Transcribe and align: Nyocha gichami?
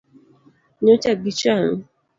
Nyocha 0.83 1.11
gichami? 1.23 1.81